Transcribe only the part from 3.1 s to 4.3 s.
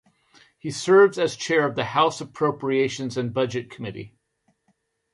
and Budget Committee.